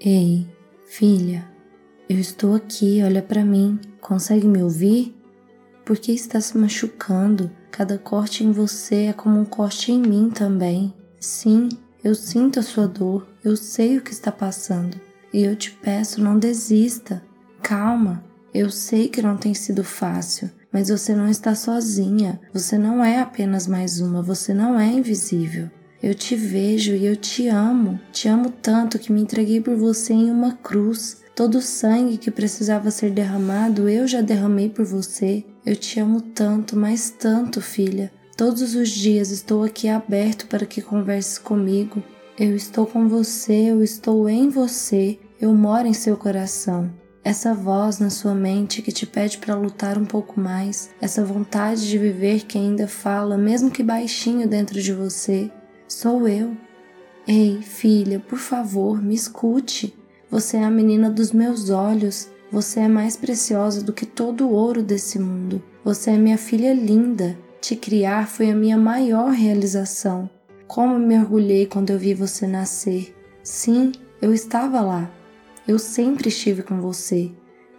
[0.00, 0.46] Ei,
[0.86, 1.48] filha,
[2.08, 3.78] eu estou aqui, olha para mim.
[4.00, 5.16] Consegue me ouvir?
[5.84, 7.50] Por que está se machucando?
[7.70, 10.92] Cada corte em você é como um corte em mim também.
[11.20, 11.68] Sim,
[12.02, 15.00] eu sinto a sua dor, eu sei o que está passando.
[15.32, 17.22] E eu te peço, não desista.
[17.62, 18.22] Calma,
[18.52, 22.40] eu sei que não tem sido fácil, mas você não está sozinha.
[22.52, 25.70] Você não é apenas mais uma, você não é invisível.
[26.04, 27.98] Eu te vejo e eu te amo.
[28.12, 31.22] Te amo tanto que me entreguei por você em uma cruz.
[31.34, 35.42] Todo o sangue que precisava ser derramado eu já derramei por você.
[35.64, 38.12] Eu te amo tanto, mas tanto, filha.
[38.36, 42.02] Todos os dias estou aqui aberto para que converses comigo.
[42.38, 46.92] Eu estou com você, eu estou em você, eu moro em seu coração.
[47.24, 51.88] Essa voz na sua mente que te pede para lutar um pouco mais, essa vontade
[51.88, 55.50] de viver que ainda fala, mesmo que baixinho dentro de você,
[55.94, 56.56] sou eu.
[57.26, 59.96] Ei, filha, por favor, me escute.
[60.28, 62.28] Você é a menina dos meus olhos.
[62.50, 65.62] Você é mais preciosa do que todo o ouro desse mundo.
[65.84, 67.38] Você é minha filha linda.
[67.60, 70.28] Te criar foi a minha maior realização.
[70.66, 73.14] Como me orgulhei quando eu vi você nascer.
[73.42, 75.10] Sim, eu estava lá.
[75.66, 77.30] Eu sempre estive com você.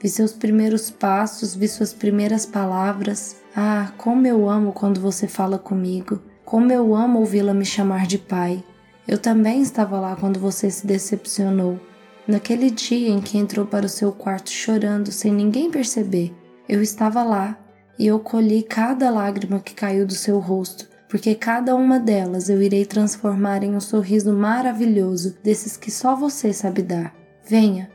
[0.00, 3.36] Vi seus primeiros passos, vi suas primeiras palavras.
[3.56, 6.20] Ah, como eu amo quando você fala comigo.
[6.44, 8.62] Como eu amo ouvi-la me chamar de pai.
[9.08, 11.80] Eu também estava lá quando você se decepcionou.
[12.28, 16.34] Naquele dia em que entrou para o seu quarto chorando sem ninguém perceber,
[16.68, 17.58] eu estava lá
[17.98, 22.62] e eu colhi cada lágrima que caiu do seu rosto, porque cada uma delas eu
[22.62, 27.14] irei transformar em um sorriso maravilhoso desses que só você sabe dar.
[27.46, 27.90] Venha,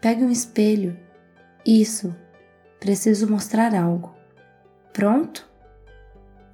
[0.00, 0.96] pegue um espelho.
[1.64, 2.14] Isso,
[2.80, 4.14] preciso mostrar algo.
[4.92, 5.48] Pronto?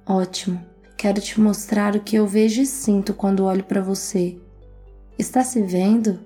[0.05, 0.76] Ótimo.
[0.97, 4.35] Quero te mostrar o que eu vejo e sinto quando olho para você.
[5.17, 6.19] Está se vendo?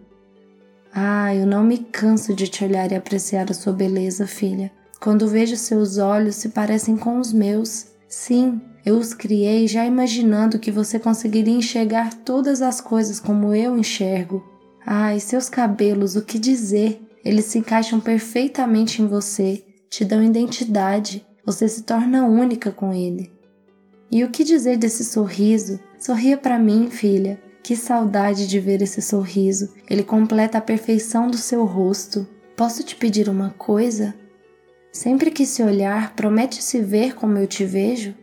[0.94, 4.72] Ah, eu não me canso de te olhar e apreciar a sua beleza, filha.
[4.98, 7.88] Quando vejo seus olhos se parecem com os meus.
[8.08, 13.78] Sim, eu os criei já imaginando que você conseguiria enxergar todas as coisas como eu
[13.78, 14.42] enxergo.
[14.86, 17.02] Ai, seus cabelos, o que dizer?
[17.26, 23.41] Eles se encaixam perfeitamente em você, te dão identidade, você se torna única com ele.
[24.12, 25.80] E o que dizer desse sorriso?
[25.98, 27.42] Sorria para mim, filha.
[27.64, 29.74] Que saudade de ver esse sorriso.
[29.90, 32.28] Ele completa a perfeição do seu rosto.
[32.58, 34.14] Posso te pedir uma coisa?
[34.92, 38.14] Sempre que se olhar, promete se ver como eu te vejo?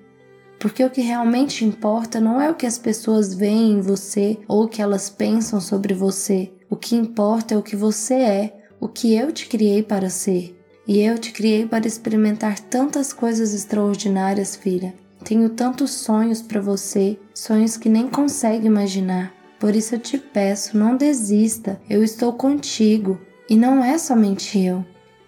[0.58, 4.64] Porque o que realmente importa não é o que as pessoas veem em você ou
[4.64, 6.52] o que elas pensam sobre você.
[6.68, 10.54] O que importa é o que você é, o que eu te criei para ser.
[10.86, 14.94] E eu te criei para experimentar tantas coisas extraordinárias, filha.
[15.28, 19.30] Tenho tantos sonhos para você, sonhos que nem consegue imaginar.
[19.60, 21.78] Por isso eu te peço, não desista.
[21.86, 23.20] Eu estou contigo.
[23.46, 24.82] E não é somente eu.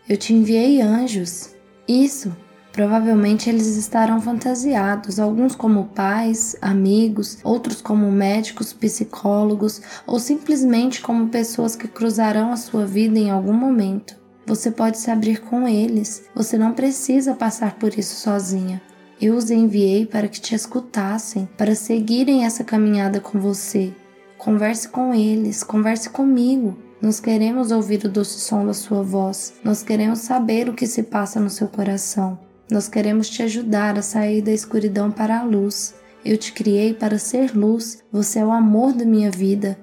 [0.08, 1.54] Eu te enviei anjos.
[1.86, 2.34] Isso.
[2.72, 11.28] Provavelmente eles estarão fantasiados, alguns como pais, amigos, outros como médicos, psicólogos ou simplesmente como
[11.28, 14.16] pessoas que cruzarão a sua vida em algum momento.
[14.46, 18.80] Você pode se abrir com eles, você não precisa passar por isso sozinha.
[19.20, 23.92] Eu os enviei para que te escutassem, para seguirem essa caminhada com você.
[24.38, 26.78] Converse com eles, converse comigo.
[27.02, 29.54] Nós queremos ouvir o doce som da sua voz.
[29.62, 32.38] Nós queremos saber o que se passa no seu coração.
[32.70, 35.94] Nós queremos te ajudar a sair da escuridão para a luz.
[36.24, 38.02] Eu te criei para ser luz.
[38.10, 39.78] Você é o amor da minha vida.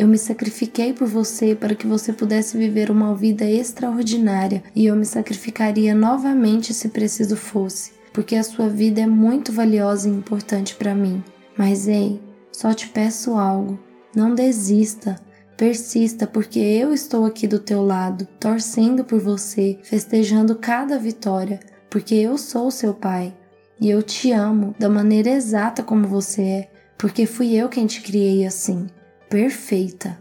[0.00, 4.96] Eu me sacrifiquei por você para que você pudesse viver uma vida extraordinária e eu
[4.96, 10.74] me sacrificaria novamente se preciso fosse, porque a sua vida é muito valiosa e importante
[10.74, 11.22] para mim.
[11.56, 12.20] Mas ei,
[12.52, 13.78] só te peço algo:
[14.14, 15.16] não desista.
[15.56, 21.60] Persista, porque eu estou aqui do teu lado, torcendo por você, festejando cada vitória,
[21.90, 23.36] porque eu sou seu pai
[23.78, 28.00] e eu te amo da maneira exata como você é, porque fui eu quem te
[28.00, 28.86] criei assim,
[29.28, 30.18] perfeita.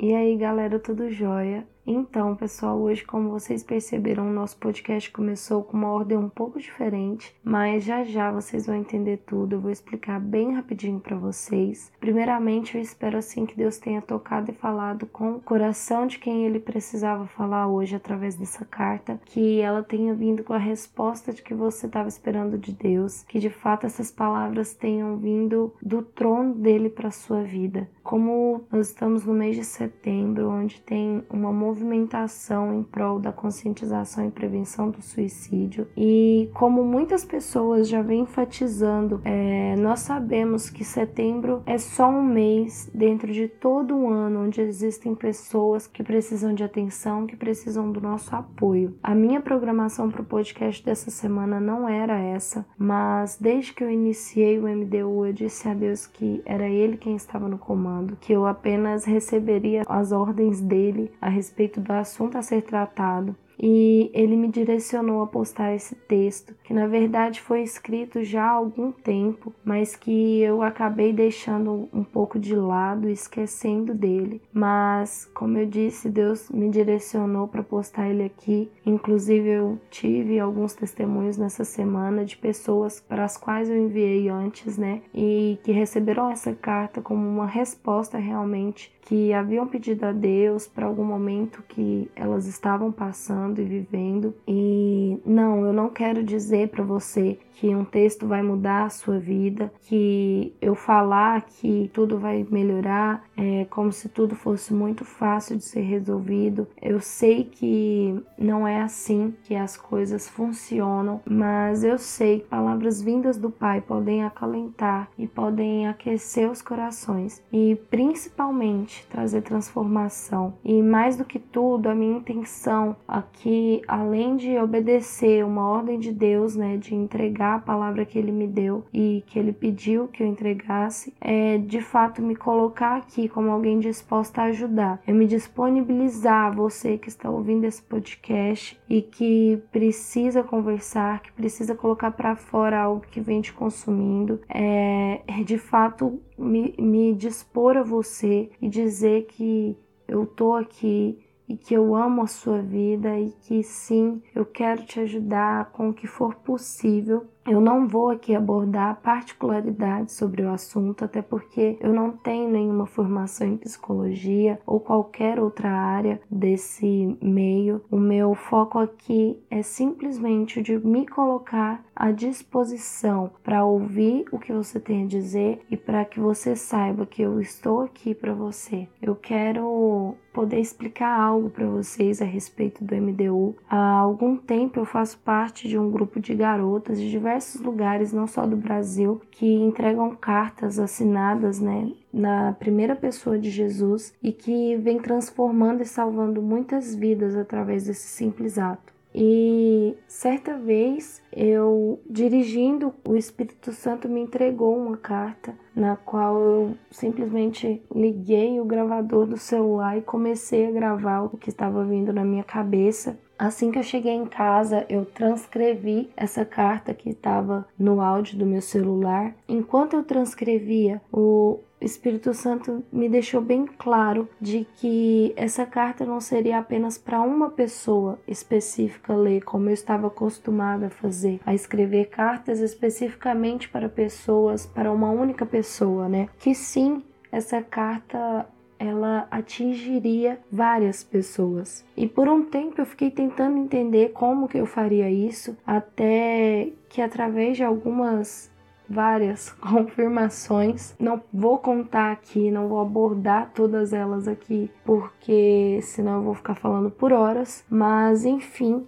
[0.00, 1.64] E aí, galera, tudo jóia?
[1.84, 6.60] Então, pessoal, hoje, como vocês perceberam, o nosso podcast começou com uma ordem um pouco
[6.60, 9.56] diferente, mas já já vocês vão entender tudo.
[9.56, 11.92] Eu vou explicar bem rapidinho para vocês.
[11.98, 16.46] Primeiramente, eu espero assim que Deus tenha tocado e falado com o coração de quem
[16.46, 21.42] ele precisava falar hoje através dessa carta, que ela tenha vindo com a resposta de
[21.42, 26.54] que você estava esperando de Deus, que de fato essas palavras tenham vindo do trono
[26.54, 27.90] dele para sua vida.
[28.02, 34.26] Como nós estamos no mês de setembro, onde tem uma movimentação em prol da conscientização
[34.26, 40.84] e prevenção do suicídio, e como muitas pessoas já vêm enfatizando, é, nós sabemos que
[40.84, 46.54] setembro é só um mês dentro de todo um ano onde existem pessoas que precisam
[46.54, 48.96] de atenção, que precisam do nosso apoio.
[49.02, 53.90] A minha programação para o podcast dessa semana não era essa, mas desde que eu
[53.90, 58.32] iniciei o MDU, eu disse a Deus que era Ele quem estava no comando, que
[58.32, 64.36] eu apenas receberia as ordens dele a respeito do assunto a ser tratado e ele
[64.36, 69.54] me direcionou a postar esse texto, que na verdade foi escrito já há algum tempo,
[69.64, 74.42] mas que eu acabei deixando um pouco de lado, esquecendo dele.
[74.52, 78.68] Mas, como eu disse, Deus me direcionou para postar ele aqui.
[78.84, 84.76] Inclusive, eu tive alguns testemunhos nessa semana de pessoas para as quais eu enviei antes,
[84.76, 85.02] né?
[85.14, 90.86] E que receberam essa carta como uma resposta realmente que haviam pedido a Deus para
[90.86, 94.34] algum momento que elas estavam passando e vivendo.
[94.46, 99.18] E não, eu não quero dizer para você que um texto vai mudar a sua
[99.18, 105.56] vida, que eu falar que tudo vai melhorar, é como se tudo fosse muito fácil
[105.56, 106.66] de ser resolvido.
[106.80, 113.00] Eu sei que não é assim que as coisas funcionam, mas eu sei que palavras
[113.00, 120.54] vindas do Pai podem acalentar e podem aquecer os corações e principalmente trazer transformação.
[120.64, 122.96] E mais do que tudo, a minha intenção
[123.32, 128.30] aqui, além de obedecer uma ordem de Deus, né, de entregar a palavra que ele
[128.30, 133.28] me deu e que ele pediu que eu entregasse, é de fato me colocar aqui
[133.28, 135.00] como alguém disposta a ajudar.
[135.06, 141.32] É me disponibilizar a você que está ouvindo esse podcast e que precisa conversar, que
[141.32, 144.40] precisa colocar para fora algo que vem te consumindo.
[144.48, 149.76] É de fato me, me dispor a você e dizer que
[150.06, 151.18] eu tô aqui
[151.52, 155.90] e que eu amo a sua vida e que sim, eu quero te ajudar com
[155.90, 161.76] o que for possível eu não vou aqui abordar particularidades sobre o assunto, até porque
[161.80, 167.82] eu não tenho nenhuma formação em psicologia ou qualquer outra área desse meio.
[167.90, 174.52] O meu foco aqui é simplesmente de me colocar à disposição para ouvir o que
[174.52, 178.86] você tem a dizer e para que você saiba que eu estou aqui para você.
[179.00, 183.54] Eu quero poder explicar algo para vocês a respeito do MDU.
[183.70, 188.26] Há algum tempo eu faço parte de um grupo de garotas de diversos lugares, não
[188.26, 194.74] só do Brasil, que entregam cartas assinadas, né, na primeira pessoa de Jesus e que
[194.78, 198.92] vem transformando e salvando muitas vidas através desse simples ato.
[199.14, 206.74] E certa vez eu dirigindo, o Espírito Santo me entregou uma carta na qual eu
[206.90, 212.24] simplesmente liguei o gravador do celular e comecei a gravar o que estava vindo na
[212.24, 213.18] minha cabeça.
[213.38, 218.46] Assim que eu cheguei em casa, eu transcrevi essa carta que estava no áudio do
[218.46, 219.34] meu celular.
[219.48, 226.20] Enquanto eu transcrevia, o Espírito Santo me deixou bem claro de que essa carta não
[226.20, 232.06] seria apenas para uma pessoa específica ler, como eu estava acostumada a fazer, a escrever
[232.06, 235.61] cartas especificamente para pessoas, para uma única pessoa,
[236.08, 236.28] né?
[236.38, 238.46] Que sim, essa carta
[238.78, 241.84] ela atingiria várias pessoas.
[241.96, 247.00] E por um tempo eu fiquei tentando entender como que eu faria isso, até que
[247.00, 248.50] através de algumas
[248.88, 250.94] várias confirmações.
[250.98, 256.54] Não vou contar aqui, não vou abordar todas elas aqui, porque senão eu vou ficar
[256.54, 258.86] falando por horas, mas enfim,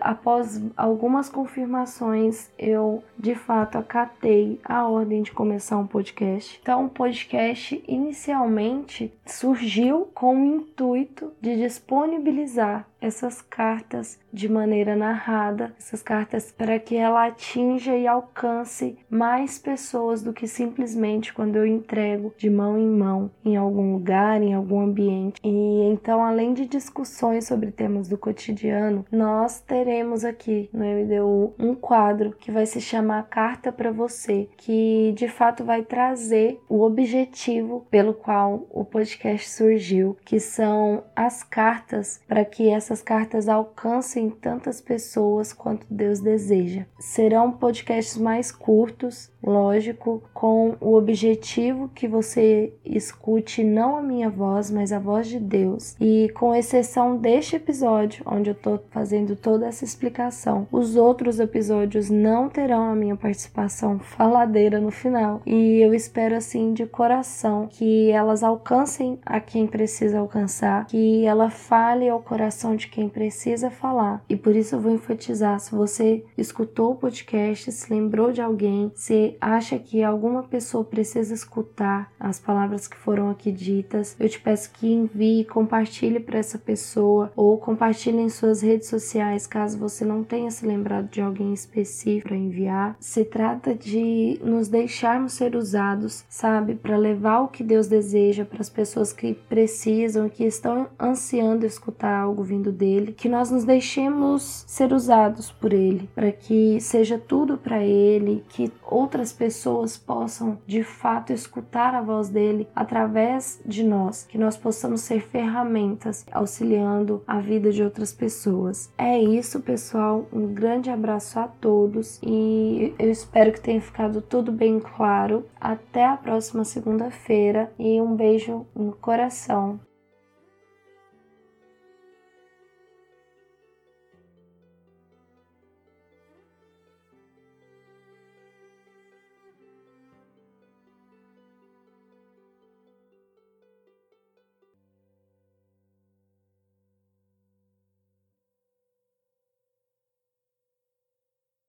[0.00, 6.58] após algumas confirmações, eu de fato acatei a ordem de começar um podcast.
[6.62, 15.72] Então, o podcast inicialmente surgiu com o intuito de disponibilizar essas cartas de maneira narrada,
[15.78, 21.66] essas cartas para que ela atinja e alcance mais pessoas do que simplesmente quando eu
[21.66, 25.40] entrego de mão em mão em algum lugar, em algum ambiente.
[25.44, 31.52] E então, além de discussões sobre temas do cotidiano, nós nós teremos aqui no MDU
[31.58, 36.80] um quadro que vai se chamar Carta para Você, que de fato vai trazer o
[36.80, 44.30] objetivo pelo qual o podcast surgiu, que são as cartas para que essas cartas alcancem
[44.30, 46.86] tantas pessoas quanto Deus deseja.
[46.98, 54.70] Serão podcasts mais curtos, lógico, com o objetivo que você escute não a minha voz,
[54.70, 55.94] mas a voz de Deus.
[56.00, 60.68] E com exceção deste episódio, onde eu estou fazendo toda essa explicação.
[60.70, 65.40] Os outros episódios não terão a minha participação faladeira no final.
[65.46, 71.50] E eu espero assim de coração que elas alcancem a quem precisa alcançar, que ela
[71.50, 74.22] fale ao coração de quem precisa falar.
[74.28, 78.92] E por isso eu vou enfatizar, se você escutou o podcast, se lembrou de alguém,
[78.94, 84.40] se acha que alguma pessoa precisa escutar as palavras que foram aqui ditas, eu te
[84.40, 89.15] peço que envie, compartilhe para essa pessoa ou compartilhe em suas redes sociais,
[89.46, 92.96] caso você não tenha se lembrado de alguém específico para enviar.
[92.98, 98.60] Se trata de nos deixarmos ser usados, sabe, para levar o que Deus deseja para
[98.60, 104.64] as pessoas que precisam, que estão ansiando escutar algo vindo dele, que nós nos deixemos
[104.66, 110.82] ser usados por ele, para que seja tudo para ele, que outras pessoas possam de
[110.82, 117.38] fato escutar a voz dele através de nós, que nós possamos ser ferramentas auxiliando a
[117.38, 118.90] vida de outras pessoas.
[119.08, 120.26] É isso, pessoal.
[120.32, 125.46] Um grande abraço a todos e eu espero que tenha ficado tudo bem claro.
[125.60, 129.78] Até a próxima segunda-feira e um beijo no coração.